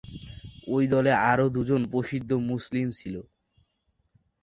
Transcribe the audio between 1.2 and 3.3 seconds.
আরও দুজন প্রসিদ্ধ মুসলিম ছিলো।